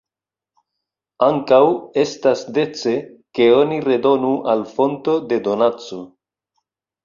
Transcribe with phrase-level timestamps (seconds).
[1.27, 1.59] Ankaŭ,
[2.05, 2.95] estas dece,
[3.41, 6.05] ke oni redonu al fonto de donaco.